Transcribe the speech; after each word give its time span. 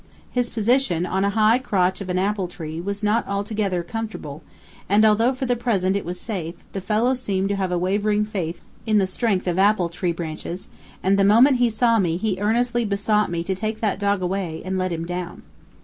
His 0.31 0.49
position, 0.49 1.05
on 1.05 1.23
a 1.23 1.29
high 1.29 1.59
crotch 1.59 2.01
of 2.01 2.09
an 2.09 2.17
apple 2.17 2.47
tree, 2.47 2.81
was 2.81 3.03
not 3.03 3.27
altogether 3.27 3.83
comfortable, 3.83 4.41
and 4.89 5.05
although, 5.05 5.31
for 5.35 5.45
the 5.45 5.55
present, 5.55 5.95
it 5.95 6.05
was 6.05 6.19
safe, 6.19 6.55
the 6.73 6.81
fellow 6.81 7.13
seemed 7.13 7.49
to 7.49 7.55
have 7.55 7.71
a 7.71 7.77
wavering 7.77 8.25
faith 8.25 8.61
in 8.87 8.97
the 8.97 9.05
strength 9.05 9.47
of 9.47 9.59
apple 9.59 9.89
tree 9.89 10.11
branches, 10.11 10.69
and 11.03 11.19
the 11.19 11.23
moment 11.23 11.57
he 11.57 11.69
saw 11.69 11.99
me, 11.99 12.17
he 12.17 12.41
earnestly 12.41 12.83
besought 12.83 13.29
me 13.29 13.43
to 13.43 13.53
take 13.53 13.79
that 13.81 13.99
dog 13.99 14.23
away, 14.23 14.63
and 14.65 14.79
let 14.79 14.91
him 14.91 15.05
down. 15.05 15.43